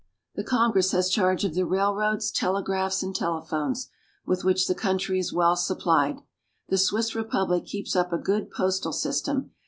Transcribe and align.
The 0.33 0.43
Congress 0.43 0.93
has 0.93 1.11
charge 1.11 1.45
of 1.45 1.53
the 1.53 1.63
railroads, 1.63 2.31
telegraphs, 2.31 3.03
and 3.03 3.15
telephones, 3.15 3.87
with 4.25 4.43
which 4.43 4.65
the 4.65 4.73
country 4.73 5.19
is 5.19 5.31
well 5.31 5.55
supplied. 5.55 6.21
The 6.69 6.79
Swiss 6.79 7.13
republic 7.13 7.67
keeps 7.67 7.95
up 7.95 8.11
a 8.11 8.17
good 8.17 8.49
postal 8.49 8.93
system. 8.93 9.51